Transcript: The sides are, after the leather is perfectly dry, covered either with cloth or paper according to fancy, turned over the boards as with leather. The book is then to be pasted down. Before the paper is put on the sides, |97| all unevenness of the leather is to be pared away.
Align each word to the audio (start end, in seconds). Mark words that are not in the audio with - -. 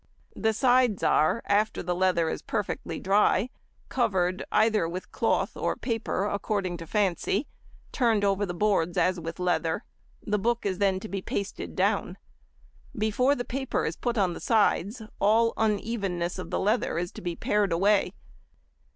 The 0.35 0.51
sides 0.51 1.03
are, 1.03 1.43
after 1.45 1.83
the 1.83 1.93
leather 1.93 2.27
is 2.27 2.41
perfectly 2.41 2.99
dry, 2.99 3.51
covered 3.87 4.43
either 4.51 4.89
with 4.89 5.11
cloth 5.11 5.55
or 5.55 5.75
paper 5.75 6.25
according 6.25 6.77
to 6.77 6.87
fancy, 6.87 7.45
turned 7.91 8.23
over 8.25 8.43
the 8.43 8.55
boards 8.55 8.97
as 8.97 9.19
with 9.19 9.37
leather. 9.39 9.83
The 10.25 10.39
book 10.39 10.65
is 10.65 10.79
then 10.79 10.99
to 11.01 11.07
be 11.07 11.21
pasted 11.21 11.75
down. 11.75 12.17
Before 12.97 13.35
the 13.35 13.45
paper 13.45 13.85
is 13.85 13.95
put 13.95 14.17
on 14.17 14.33
the 14.33 14.39
sides, 14.39 15.01
|97| 15.01 15.09
all 15.19 15.53
unevenness 15.55 16.39
of 16.39 16.49
the 16.49 16.59
leather 16.59 16.97
is 16.97 17.11
to 17.11 17.21
be 17.21 17.35
pared 17.35 17.71
away. 17.71 18.15